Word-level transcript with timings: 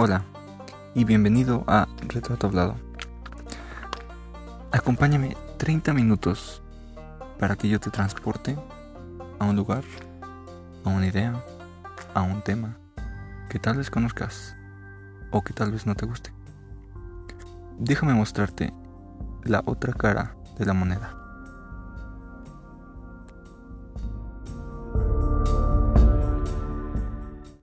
Hola 0.00 0.22
y 0.94 1.02
bienvenido 1.02 1.64
a 1.66 1.88
Retrato 2.06 2.46
Hablado. 2.46 2.76
Acompáñame 4.70 5.36
30 5.56 5.92
minutos 5.92 6.62
para 7.40 7.56
que 7.56 7.68
yo 7.68 7.80
te 7.80 7.90
transporte 7.90 8.56
a 9.40 9.44
un 9.44 9.56
lugar, 9.56 9.82
a 10.84 10.88
una 10.88 11.08
idea, 11.08 11.44
a 12.14 12.22
un 12.22 12.42
tema 12.42 12.78
que 13.50 13.58
tal 13.58 13.78
vez 13.78 13.90
conozcas 13.90 14.56
o 15.32 15.42
que 15.42 15.52
tal 15.52 15.72
vez 15.72 15.84
no 15.84 15.96
te 15.96 16.06
guste. 16.06 16.32
Déjame 17.80 18.14
mostrarte 18.14 18.72
la 19.42 19.64
otra 19.66 19.94
cara 19.94 20.36
de 20.60 20.64
la 20.64 20.74
moneda. 20.74 21.27